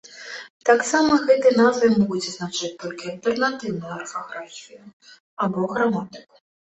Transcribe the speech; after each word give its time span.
Таксама 0.69 1.17
гэтай 1.25 1.51
назвай 1.61 1.89
могуць 1.99 2.23
азначаць 2.31 2.71
толькі 2.85 3.11
альтэрнатыўную 3.11 3.91
арфаграфію 3.99 4.83
або 5.47 5.71
граматыку. 5.75 6.35